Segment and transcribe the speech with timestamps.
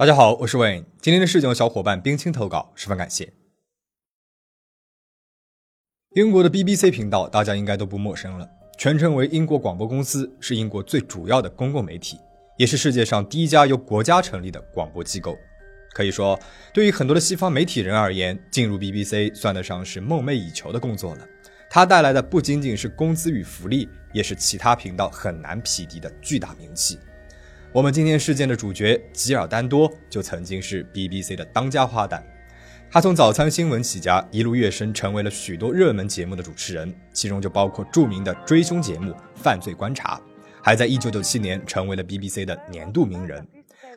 [0.00, 0.84] 大家好，我是 Wayne。
[1.02, 3.34] 今天的事件由小伙伴冰清投稿，十分感谢。
[6.14, 12.18] 英国的 BBC 频道大家应该都不陌生了，全称为英国广播公司，是英国最主要的公共媒体，
[12.56, 15.36] 也是世界上第一家由国家成立的广播机构。
[15.92, 16.40] 可以说，
[16.72, 21.28] 对于很多的西方媒体人而言，进入 BBC 算得上是梦寐以求的工作了。
[21.68, 26.98] 它带来的不仅仅是工资与福利，也是其他频道很难匹敌的巨大名气。
[27.72, 32.20] 我们今天事件的主角吉尔丹多就曾经是 BBC 的当家花旦，
[32.90, 40.16] 他从早餐新闻起家，一路跃升，成为了许多热门节目的主持人，其中就包括著名的追凶节目《犯罪观察》，
[40.60, 43.46] 还在1997年成为了 BBC 的年度名人。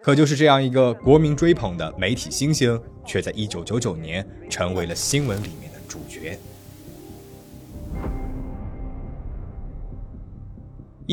[0.03, 6.37] 可就是这样一个国民追捧的媒体新星，却在1999年成为了新闻里面的主角。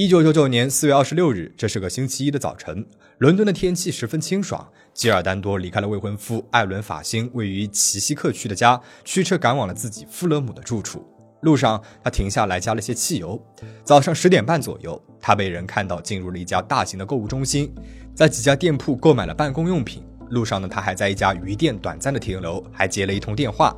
[0.01, 2.87] 一九九九年四月二十六日，这是个星期一的早晨，
[3.19, 4.67] 伦敦的天气十分清爽。
[4.95, 11.07] 吉尔丹多离开了未婚夫艾伦法辛位于奇西克区的家，驱车赶往了自己富勒姆的住处。
[11.43, 13.39] 路上，他停下来加了些汽油。
[13.85, 17.71] 早上十点半左右，他被人看到进入了一家大型的购物中心，
[18.15, 20.03] 在几家店铺购买了办公用品。
[20.31, 23.77] 路上呢，他还在一家鱼店短暂的停留，还接了一通电话。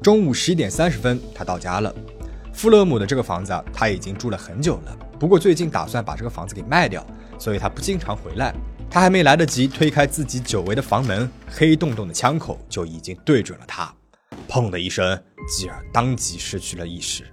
[0.00, 1.92] 中午十一点三十分，他到家了。
[2.52, 4.96] 富勒姆的这个房子，他已经住了很久了。
[5.18, 7.04] 不过最近打算把这个房子给卖掉，
[7.38, 8.54] 所以他不经常回来。
[8.88, 13.92] 他还没来得及推开自己久违的房门，黑洞洞的枪口就已经对准了他。
[14.48, 17.24] 砰的一声，吉尔当即失去了意识。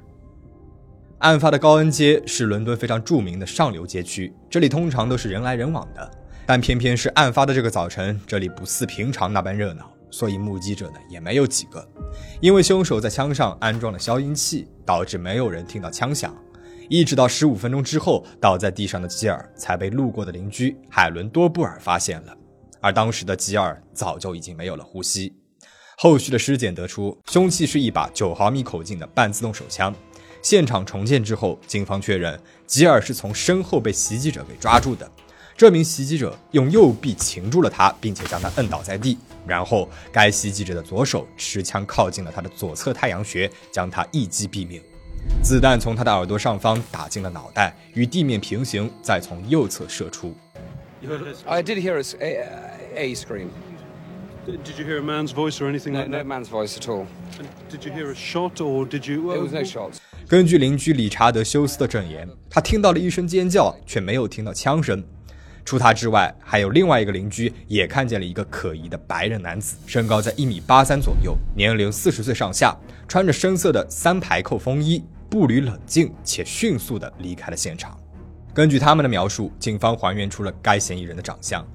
[1.19, 6.11] 案发的高恩街是伦敦非常著名的上流街区，这里通常都是人来人往的，
[6.45, 11.87] 但偏偏是案发的这个早晨，这里不似平常那般热闹，所以目击者呢也没有几个。
[12.41, 16.35] 因为凶手在枪上安装了消音器，导致没有人听到枪响。
[16.89, 22.37] 一直到十五分钟之后，倒在地上的吉尔才被路过的邻居海伦多布尔发现了，
[22.81, 25.33] 而当时的吉尔早就已经没有了呼吸。
[25.97, 29.93] 后续的尸检得出，凶器是一把九毫米口径的半自动手枪。
[30.41, 32.37] 现场重建之后，警方确认
[32.67, 35.09] 吉尔是从身后被袭击者给抓住的。
[35.55, 44.81] 这名袭击者用右臂擒住了他，并且将他摁倒在地，然后该袭击者的左手持枪靠近了他的左侧太阳穴，将他一击毙命。
[45.41, 50.33] 子弹从他的耳朵上方打进了脑袋，与地面平行，再从右侧射出。
[51.45, 52.47] I did hear a,
[52.95, 53.47] a scream.
[54.45, 56.25] Did you hear a man's voice or anything like that?
[56.25, 57.05] man's voice at all.
[57.69, 59.33] Did you hear a shot or did you?
[59.33, 59.97] It was no shots.
[60.27, 65.03] 根据邻居理查德·休斯的证言，他听到了一声尖叫，却没有听到枪声。
[65.65, 72.75] 除他之外，还有另外一个邻居也看见了一个可疑的白人男子，身高在一米八三左右，年龄四十岁上下，
[73.07, 75.01] 穿着深色的三排扣风衣，
[75.33, 77.99] 步履冷静且迅速地离开了现场。
[78.53, 81.65] 根据他们的描述，警方还原出了该嫌疑人的长相。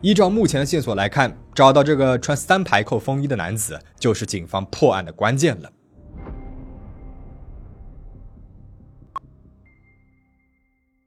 [0.00, 5.70] 依照目前的线索来看，找到这个穿三排扣风衣的男子，就是警方破案的关键了。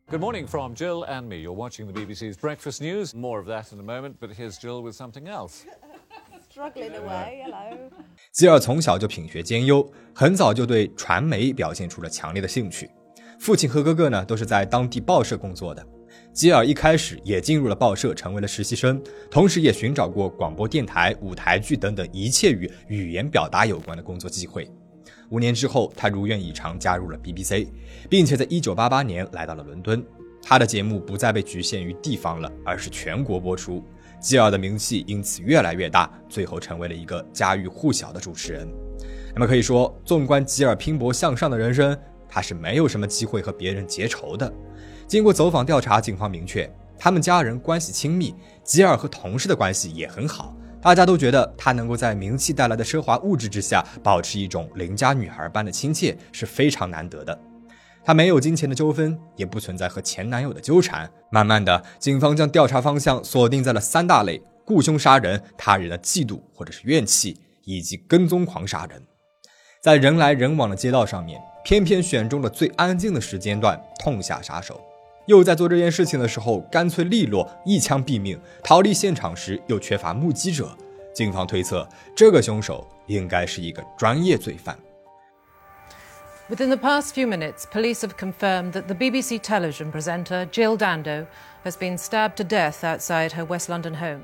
[0.10, 1.36] Good morning from Jill and me.
[1.36, 3.14] You're watching the BBC's Breakfast News.
[3.14, 5.66] More of that in a moment, but here's Jill with something else.
[6.58, 7.44] Struggling away.
[7.44, 7.92] Hello.
[8.32, 12.90] 吉尔从小就品学兼优，很早就对传媒表现出了强烈的兴趣。
[13.40, 15.86] 父亲和哥哥呢都是在当地报社工作的。
[16.34, 24.68] 吉尔一开始也进入了报社，成为了实习生，同时也寻找过广播电台、舞台剧等等一切与语言表达有关的工作机会。
[25.30, 27.68] 五年之后，他如愿以偿加入了 BBC，
[28.10, 30.04] 并且在1988年来到了伦敦。
[30.42, 33.84] 他的节目不再被局限于地方了，而是全国播出。
[34.20, 38.68] 吉尔的名气因此越来越大，最后成为了一个家喻户晓的主持人。
[39.34, 41.98] 那么可以说，纵观吉尔拼搏向上的人生，
[42.28, 44.52] 他是没有什么机会和别人结仇的。
[45.08, 48.34] 经过走访调查，警方明确他们家人关系亲密，
[48.64, 50.56] 吉尔和同事的关系也很好。
[50.82, 57.40] 大家都觉得他能够在名气带来的奢华物质之下，保持一种邻家女孩般的亲切，是非常难得的。
[58.08, 61.12] 他没有金钱的纠纷，也不存在和前男友的纠缠。
[61.30, 69.04] 慢慢的，警方将调查方向锁定在了三大类：雇凶杀人、他人的嫉妒或者是怨气，以及跟踪狂杀人。
[69.82, 74.80] 在人来人往的街道上面，偏偏选中了最安静的时间段，痛下杀手。
[75.26, 78.40] 又在做这件事情的时候，干脆利落，一枪毙命。
[78.64, 80.74] 逃离现场时又缺乏目击者，
[81.14, 84.80] 警方推测这个凶手应该是一个专业罪犯。
[86.50, 91.28] Within the past few minutes, police have confirmed that the BBC television presenter Jill Dando
[91.66, 94.22] has been stabbed to death outside her West London home.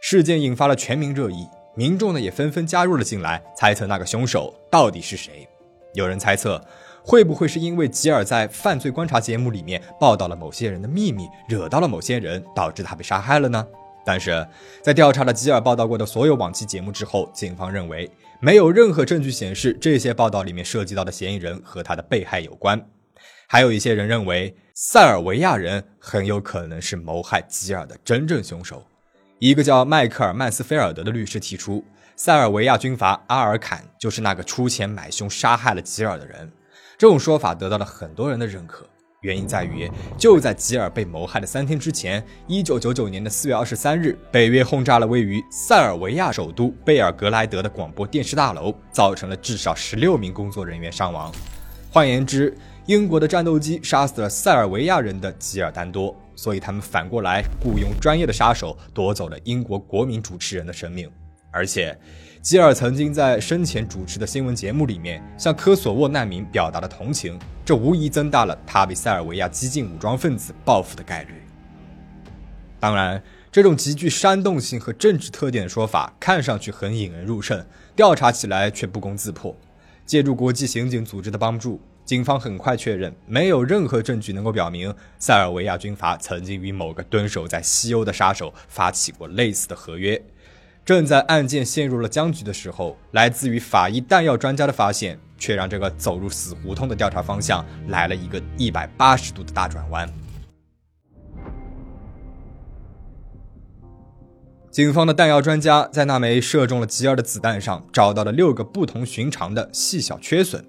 [0.00, 5.48] 事件引发了全民热议，民众呢也纷纷加入了进来，猜测那个凶手到底是谁。
[5.94, 6.64] 有人猜测，
[7.02, 13.66] 会不会是因为吉尔在犯罪观察节目里面报道了某些人的秘密，惹到了某些人，导致他被杀害了呢？
[14.10, 14.44] 但是
[14.82, 18.10] 在调查了吉尔报道过的所有往期节目之后，警方认为
[18.40, 22.84] 没有任何证据显示这些报道里面涉及到的嫌疑人和他的被害有关。
[23.46, 28.84] 还有一些人认为塞尔维亚人很有可能是谋害吉尔的真正凶手。
[29.38, 31.84] 一个叫迈克尔·曼斯菲尔德的律师提出，
[32.16, 36.50] 塞尔维亚军阀阿尔坎就是那个出钱买凶杀害了吉尔的人。
[36.98, 38.84] 这种说法得到了很多人的认可。
[39.20, 51.30] 原因在于，就在吉尔被谋害的三天之前，一九九九年的四月二十三日，北约轰炸了位于塞尔维亚首都贝尔格莱德的广播电视大楼，造成了至少十六名工作人员伤亡。
[51.92, 52.56] 换言之，
[52.86, 61.10] 英国的战斗机杀死了塞尔维亚人的吉尔丹多，所以他们反过来雇佣专业的杀手夺走了英国国民主持人的生命，
[61.50, 61.96] 而且。
[62.42, 71.34] 吉尔曾经在生前主持的新闻节目里面向科索沃难民表达了同情，这无疑增大了他被塞尔维亚激进武装分子报复的概率。
[72.78, 77.62] 当然，这种极具煽动性和政治特点的说法看上去很引人入胜，
[77.94, 79.54] 调查起来却不攻自破。
[80.06, 90.18] 借助国际刑警组织的帮助，警方很快确认没有任何证据能够表明塞尔维亚军阀曾经与某个蹲守在西欧的杀手发起过类似的合约。
[90.90, 100.12] 正在案件陷入了僵局的时候，来自于法医弹药专家的发现，却让这个走入死胡同的调查方向来了一个一百八十度的大转弯。
[104.72, 110.64] 警方的弹药专家在那枚射中了吉尔的子弹上找到了六个不同寻常的细小缺损，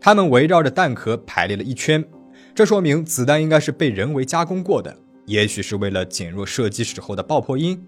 [0.00, 2.04] 它们围绕着弹壳排列了一圈，
[2.56, 4.96] 这说明子弹应该是被人为加工过的，
[5.26, 7.80] 也许是为了减弱射击时候的爆破音。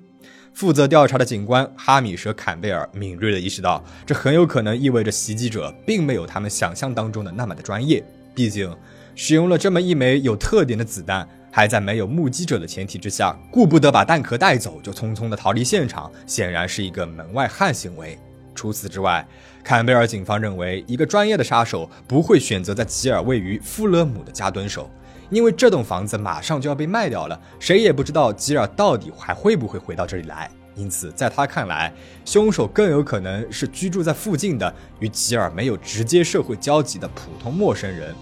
[0.52, 8.04] 负责调查的警官哈米舍·坎贝尔敏锐地意识到，这很有可能意味着袭击者并没有他们想象当中的那么的专业。
[8.34, 8.74] 毕竟，
[9.14, 18.18] 使用了这么一枚有特点的子弹，还在没有目击者的前提之下，顾不得把弹壳带走就匆匆地逃离现场，显然是一个门外汉行为。
[18.54, 19.26] 除此之外，
[19.64, 24.90] 坎贝尔警方认为，一个专业的杀手不会选择在吉尔位于富勒姆的家蹲守。
[25.32, 30.48] 因为这栋房子马上就要被卖掉了，谁也不知道吉尔到底还会不会回到这里来。
[30.74, 31.92] 因此，在他看来，
[32.26, 38.14] 凶手更有可能是居住在附近的、与吉尔没有直接社会交集的普通陌生人。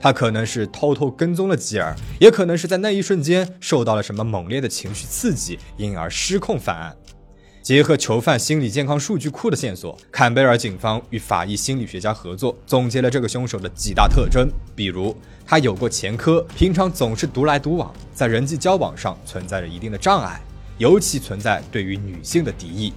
[0.00, 6.96] 他可能是偷偷跟踪了吉尔，也可能是在那一瞬间受到了什么猛烈的情绪刺激，因而失控犯案。
[7.62, 14.50] 结合囚犯心理健康数据库的线索，坎贝尔警方与法医心理学家合作，总结了这个凶手的几大特征。
[14.74, 15.16] 比如，
[15.46, 20.40] 他有过前科，平常总是独来独往，在人际交往上存在着一定的障碍，
[20.78, 22.92] 尤其存在对于女性的敌意。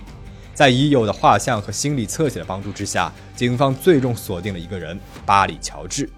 [0.55, 6.09] 在已有的画像和心理侧写的帮助之下，警方最终锁定了一个人——巴里·乔治。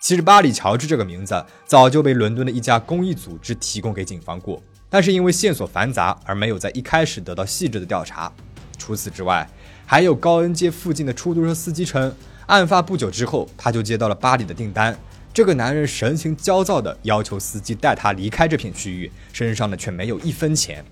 [0.00, 4.60] 其实，巴里·乔治这个名字早就被伦敦的一家公益组织提供给警方过。
[4.92, 8.30] 但是因为线索繁杂，而没有在一开始得到细致的调查。
[8.76, 9.48] 除此之外，
[9.86, 14.94] 还有高恩街附近的出租车司机称，案发不久之后，他就接到了巴里的订单。
[15.32, 20.84] 这个男人神情焦躁地要求司机带他离开这片区域，身上呢却没有一分钱。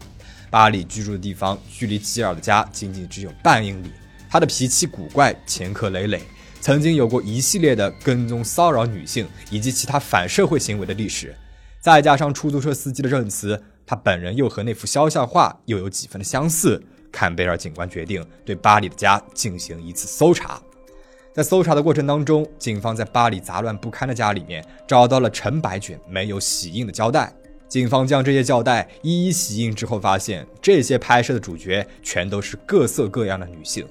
[0.48, 3.90] 巴里居住的地方距离吉尔的家仅仅只有半英里。
[4.30, 6.22] 他的脾气古怪，前科累累，
[6.62, 11.36] 曾经有过一系列的跟踪骚扰女性以及其他反社会行为的历史。
[11.80, 13.62] 再加上出租车司机的证词。
[13.86, 20.60] 他本人又和那幅肖像画又有几分的相似，坎贝尔警官决定对巴里的家进行一次搜查。
[21.32, 27.32] 在搜查的过程当中，警方在巴里杂乱不堪的家里面找到了成百卷没有洗印的胶带。
[27.68, 33.86] 警方将这些胶带一一洗印之后，发现这些拍摄的主角全都是各色各样的女性。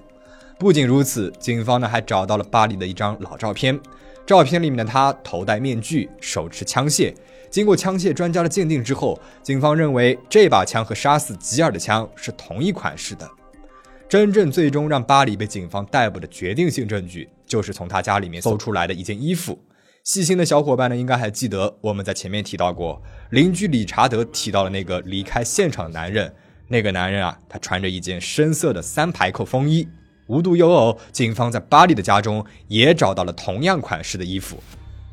[0.57, 3.79] 不仅如此，警方呢还找到了巴里的一张老照片，
[4.29, 7.11] 照片里面的他头戴面具，手持枪械。
[7.49, 13.27] 经过枪械专家的鉴定之后，警方认为这把枪和杀死吉尔的枪是同一款式的。
[14.07, 19.57] 真正最终让巴里被警方逮捕的决定性证据，就是从他家里面搜出来的一件衣服。
[20.03, 26.31] 细心的小伙伴呢，应该还记得我们在前面提到过，邻居理查德提到了那个离开现场的男人。
[26.67, 29.87] 那个男人啊，他穿着一件深色的三排扣风衣。
[30.29, 34.57] 无独有偶，警方在巴里的家中也找到了同样款式的衣服。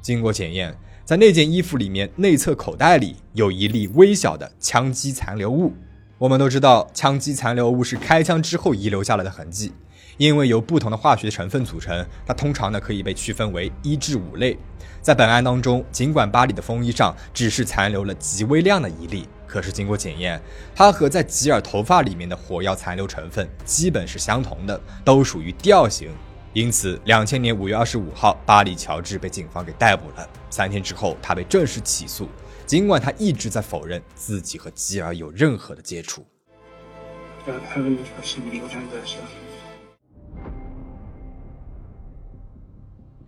[0.00, 0.75] 经过检验。
[1.06, 5.73] 在那件衣服里面，内侧口袋里有一粒微小的枪击残留物。
[6.18, 9.73] 我们都知道，枪击残留物是开枪之后遗留下来的痕迹，
[10.16, 14.58] 因为由不同的化学成分组成，它通常呢可以被区分为一至五类。
[15.00, 20.40] 在本案当中，尽管巴里的风衣上只是残留了极微量的一粒，可是经过检验，
[20.74, 26.10] 它和在吉尔头发里面的火药残留成分基本是相同的，都属于第二型。
[26.52, 30.26] 因此，两千年五月二十五号，巴里·乔治被警方给逮捕了。
[30.48, 32.28] 三天之后，他被正式起诉。
[32.64, 36.26] 尽管他一直在否认自己和吉尔有任何的接触。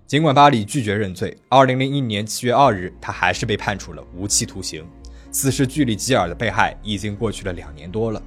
[0.06, 4.84] 尽管巴里拒绝认罪二零零一年七月二日，他还是被判处了无期徒刑。
[5.30, 8.22] 此时距离吉尔的被害已经过去了两年多了。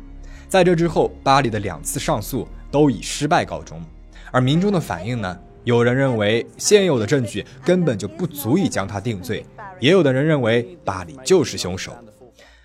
[0.48, 3.82] 在这之后，巴里的两次上诉都以失败告终。
[4.32, 5.38] 而民众的反应呢？
[5.64, 9.46] 有人认为现有的证据根本就不足以将他定罪，
[9.80, 11.96] 也有的人认为巴里就是凶手。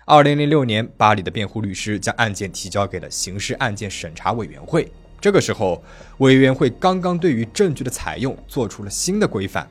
[0.07, 4.91] 2006年，巴里的辩护律师将案件提交给了刑事案件审查委员会。
[5.21, 5.83] 这个时候，
[6.17, 9.69] 委员会刚刚对于证据的采用做出了新的规范。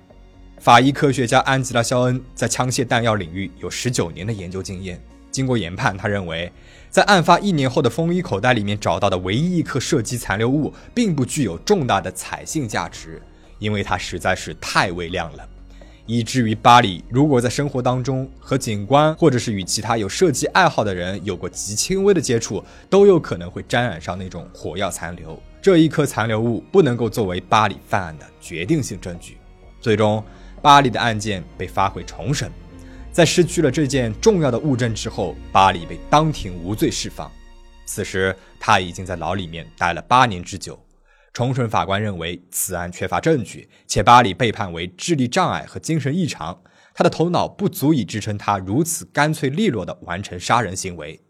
[0.58, 5.00] 法医科学家安吉拉·肖恩在枪械弹药领域有十九年的研究经验。
[5.30, 6.50] 经过研判，他认为，
[6.88, 13.22] 在案发一年后的风衣口袋里面找到的唯一一颗射击残留物，并不具有重大的采信价值，
[13.58, 15.46] 因为它实在是太微量了，
[16.06, 25.38] 以至于巴里如果在生活当中和警官或者是与其他有射击爱好的人有过极轻微的接触，都有可能会沾染上那种火药残留。
[25.60, 29.36] 这一颗残留物不能够作为巴里犯案的决定性证据。
[29.82, 30.24] 最终，
[30.66, 32.50] 巴里的案件被发回重审。
[33.12, 37.30] 在失去了这件重要的物证之后，巴里被当庭无罪释放。
[37.84, 40.76] 此时他已经在牢里面待了八年之久。
[41.32, 46.60] 重审法官认为此案缺乏证据，且巴里被判为智力障碍和精神异常，
[46.92, 51.20] 他的头脑不足以支撑他如此干脆利落地完成杀人行为。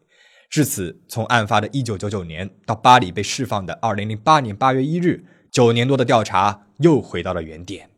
[0.49, 7.91] 至此，从案发的1999年到巴里被释放的2008年8月1日，九年多的调查又回到了原点。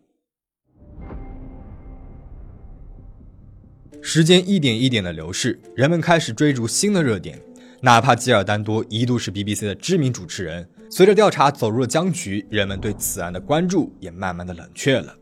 [4.01, 7.41] 时间一点一点的流逝，人们开始追逐新的热点。
[7.81, 15.15] 哪怕吉尔丹多一度是 BBC 的知名主持人，随着调查走入了僵局，人们对此案的关注也慢慢的冷却了。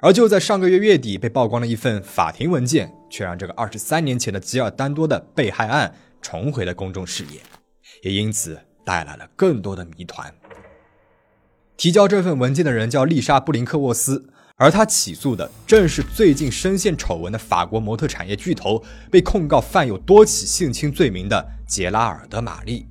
[0.00, 5.92] 而就在上个月月底被曝光的一份法庭文件，却让这个二十三年前的吉尔丹多的被害案
[6.22, 7.40] 重回了公众视野，
[8.02, 10.32] 也因此带来了更多的谜团。
[11.76, 14.30] 提交这份文件的人叫丽莎·布林克沃斯。
[14.60, 22.84] 而他起诉的正是最近深陷丑闻的法国模特产业巨头，被控告犯有多起性侵罪名的杰拉尔德·玛丽。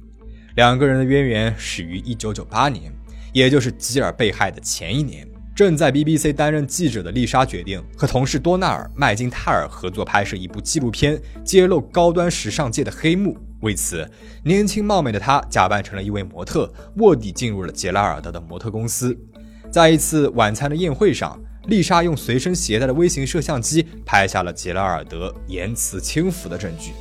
[0.56, 2.94] 两个人的渊源始于1998年，
[3.34, 5.28] 也就是吉尔被害的前一年。
[5.54, 13.38] 正在 BBC 担任记者的丽莎决定和同事多纳尔·麦金泰尔合作拍摄一部纪录片，揭露高端时尚界的黑幕。
[13.60, 14.10] 为此，
[14.46, 19.18] 年轻貌美的她假扮成了一位模特，卧底进入了杰拉尔德的模特公司。
[19.70, 21.38] 在一次晚餐的宴会上。
[21.68, 26.94] 丽莎用随身携带的微型摄像机拍下了杰拉尔德言辞轻浮的证据。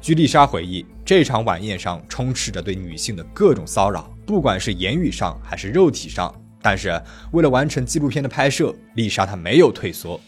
[0.00, 6.32] 据丽莎回忆，这场晚宴上充斥着对女性的各种骚扰，不管是言语上还是肉体上。
[6.62, 10.20] 但是为了完成纪录片的拍摄，丽莎她没有退缩。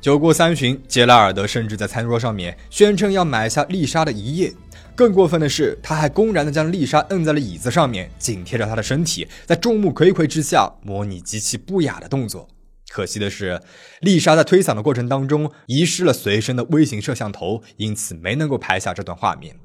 [0.00, 4.52] 酒过三巡，杰拉尔德甚至在餐桌上面宣称要买下丽莎的一夜。
[4.94, 12.46] 更过分的是，他还公然的将丽莎摁在了椅子上面，紧贴着她的身体，在众目睽睽之下模拟极其不雅的动作。
[12.90, 13.58] 可惜的是，
[14.00, 19.56] 丽莎在推搡的过程当中遗失了随身的微型摄像头，因此没能够拍下这段画面。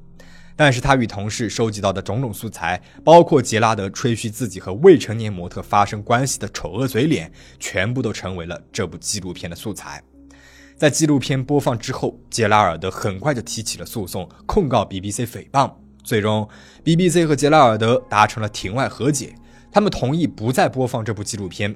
[0.56, 10.02] 但是他与同事收集到的种种素材，包括杰拉德吹嘘自己和未成年模特发生关系的丑恶嘴脸，全部都成为了这部纪录片的素材。
[10.78, 15.72] 在纪录片播放之后，杰拉尔德很快就提起了诉讼，控告 BBC 诽谤。
[16.04, 16.48] 最终
[16.86, 19.34] ，BBC 和杰拉尔德达成了庭外和解，
[19.72, 21.76] 他们同意不再播放这部纪录片。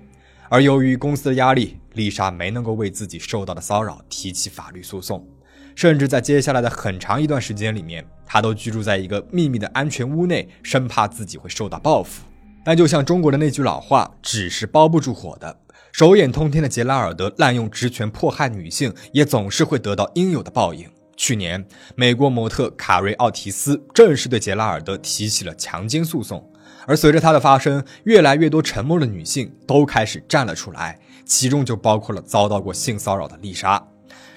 [0.50, 5.28] 而由于公司的压力，丽莎没能够为自己受到的骚扰提起法律诉讼，
[5.74, 12.22] 甚至在接下来的很长一段时间里面，她都居住在一个秘密的安全屋内，生怕自己会受到报复。
[12.64, 15.58] 但就像中国的那句老话，纸是包不住火的。
[15.92, 20.90] 手眼通天的杰拉尔德滥用职权迫害女性，也总是会得到应有的报应。
[21.18, 26.48] 去年，美国模特卡瑞奥提斯正式对杰拉尔德提起了强奸诉讼。
[26.88, 33.86] 而随着他的发生，越来越多沉默的女性都开始站了出来，其中就包括了遭到过性骚扰的丽莎。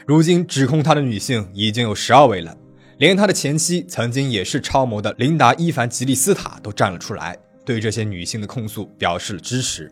[0.04, 2.54] 如今，指控他的女性已经有十二位了，
[2.98, 9.90] 连他的前妻曾经也是超模的琳达·伊凡吉利斯塔都站了出来，对这些女性的控诉表示了支持。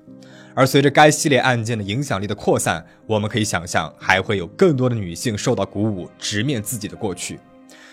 [0.55, 7.41] 而随着该系列案件的影响力的扩散，我们可以想象，还会有更多的女性受到鼓舞，直面自己的过去。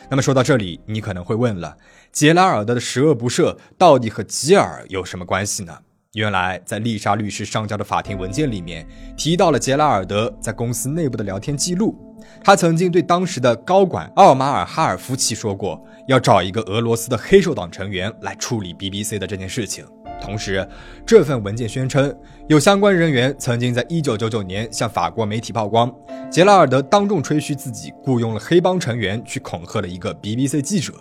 [0.10, 1.78] 那么说到这里，你可能会问了：
[2.12, 5.78] 杰拉尔德的十恶不赦到底和吉尔有什么关系呢？
[6.14, 11.96] 原来，在丽莎律师上交的法庭文件里面提到了杰拉尔德在公司内部的聊天记录，
[12.44, 19.86] 他曾经对当时的高管奥马尔哈尔夫妻说过，要找一个俄罗斯的黑手党成员来处理 BBC 的这件事情。
[20.22, 20.68] 同时，
[21.06, 22.14] 这份文件宣称，
[22.48, 25.94] 有相关人员曾经在1999年向法国媒体曝光，
[26.30, 30.94] 杰拉尔德当众吹嘘自己雇佣了黑帮成员去恐吓了一个 BBC 记者。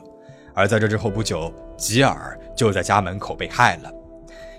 [0.55, 3.93] 而在这之后不久，吉尔就在家门口被害了。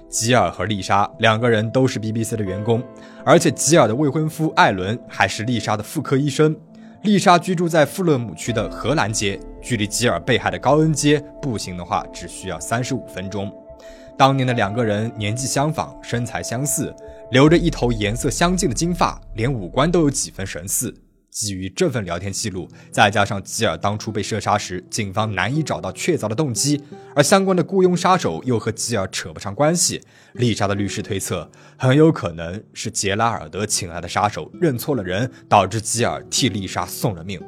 [0.10, 2.84] 吉尔和丽莎两个人都是 BBC 的员工，
[3.24, 6.56] 而且吉尔的未婚夫艾伦还是丽莎的妇科医生。
[7.04, 13.54] 丽莎居住在富勒姆区的荷兰街，距离吉尔被害的高恩街步行的话只需要三十五分钟。
[14.18, 16.94] 当年的两个人年纪相仿，身材相似，
[17.32, 20.94] 留着一头颜色相近的金发，连五官都有几分神似。
[21.31, 26.81] 基于这份聊天记录，再加上吉尔当初被射杀时，警方难以找到确凿的动机，
[27.15, 30.01] 而相关的雇佣杀手又和吉尔扯不上关系，
[30.33, 37.39] 丽莎的律师推测，很有可能是杰拉尔德请来的杀手认错了人，导致吉尔替丽莎送了命。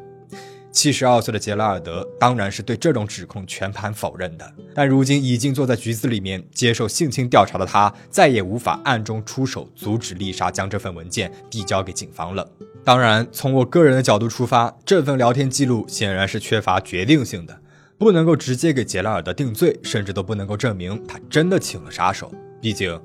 [0.72, 12.50] 七十二岁的杰拉尔德当然是对这种指控全盘否认的，但如今已经坐在局子里面接受性侵调查的他，再也无法暗中出手阻止丽莎将这份文件递交给警方了。
[12.86, 17.62] 当然，从我个人的角度出发，这份聊天记录显然是缺乏决定性的，
[17.98, 22.32] 不能够直接给杰拉尔德定罪，甚至都不能够证明他真的请了杀手。
[22.62, 23.00] 毕竟，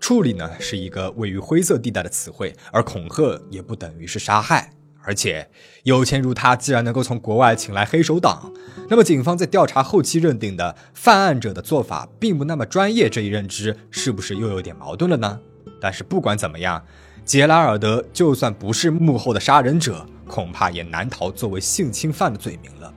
[0.00, 4.72] 处理呢是一个位于灰色地带的词汇，而恐吓也不等于是杀害。
[5.04, 5.50] 而且
[5.82, 8.52] 有钱如他，既然能够从国外请来黑手党，
[8.88, 15.40] 那么警方在调查后期认定的犯案者的做法并不那么专业，这一认知是不是又有点矛盾了呢？
[15.80, 16.84] 但是不管怎么样，
[17.24, 22.92] 杰拉尔德就算不是幕后的杀人者，恐怕也难逃作为性侵犯的罪名了。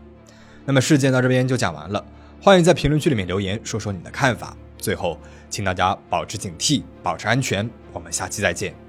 [0.65, 2.03] 那么事件到这边就讲完了，
[2.41, 4.55] 欢迎在评论区里面留言说说你的看法。
[4.77, 5.19] 最后，
[5.49, 7.67] 请大家保持警惕，保持安全。
[7.91, 8.84] 我们下期再见。